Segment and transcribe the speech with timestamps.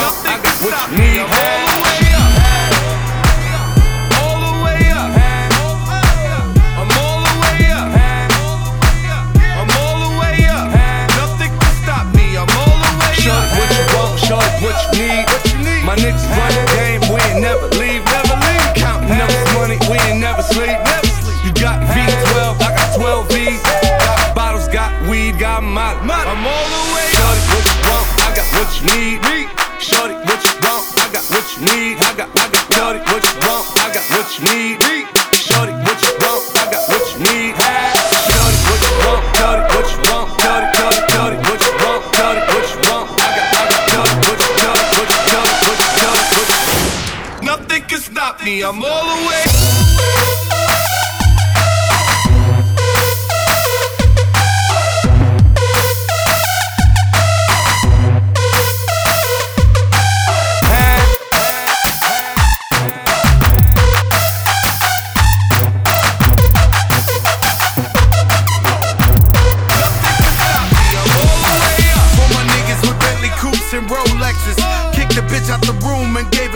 [0.00, 2.20] what you want, I what you.
[4.16, 5.10] All the way up.
[5.20, 6.48] All the way up.
[6.80, 7.88] I'm all the way up.
[9.56, 10.66] I'm all the way up.
[11.16, 12.36] Nothing can stop me.
[12.36, 13.24] I'm all the way up.
[13.24, 14.12] Shorty, what you want?
[14.20, 15.84] Shorty, what you need?
[15.84, 17.00] My niggas run the game.
[17.12, 18.04] We ain't never leave.
[18.04, 18.68] Never leave.
[18.76, 19.76] Counting up this money.
[19.88, 20.76] We ain't never sleep.
[20.80, 21.38] Never sleep.
[21.44, 22.60] You got V12.
[22.60, 23.62] I got 12 V's.
[23.64, 24.68] Got bottles.
[24.68, 25.38] Got weed.
[25.38, 25.92] Got my.
[25.92, 27.49] I'm all the way up.
[28.30, 29.18] I got what you need.
[29.82, 30.86] Shorty, what you want?
[31.02, 31.98] I got what you need.
[31.98, 32.62] I got, I got.
[32.70, 33.66] Shorty, what you want?
[33.74, 34.78] I got what you need.
[35.34, 36.46] Shorty, what you want?
[36.54, 37.58] I got what you need.
[38.30, 39.26] Shorty, what you want?
[39.34, 39.98] Shorty, what you
[41.42, 42.06] what you want?
[42.14, 43.10] Shorty, what you want?
[43.18, 43.82] I got, I got.
[43.90, 47.46] Shorty, what you, shorty, what you, shorty, what you, what you.
[47.50, 48.62] Nothing can stop me.
[48.62, 50.49] I'm all the way.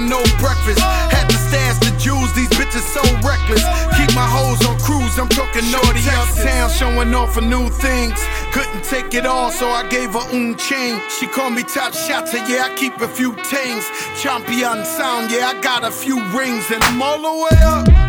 [0.00, 0.80] Room and gave her no breakfast.
[0.80, 3.62] Had to stash the jewels, these bitches so reckless.
[3.96, 8.20] Keep my hoes on cruise, I'm talking naughty uptown, showing off for new things.
[8.52, 11.00] Couldn't take it all, so I gave her un chain.
[11.18, 13.84] She called me top shotter, yeah, I keep a few tings.
[14.20, 17.99] Champion sound, yeah, I got a few rings, and I'm all the way up.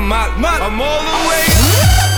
[0.00, 0.62] I'm out.
[0.62, 2.17] I'm all the way.